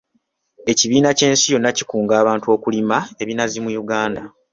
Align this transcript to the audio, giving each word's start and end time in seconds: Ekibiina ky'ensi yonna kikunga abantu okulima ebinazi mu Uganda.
Ekibiina 0.71 1.09
ky'ensi 1.17 1.47
yonna 1.53 1.69
kikunga 1.77 2.13
abantu 2.21 2.47
okulima 2.55 2.97
ebinazi 3.21 3.57
mu 3.63 3.69
Uganda. 3.83 4.21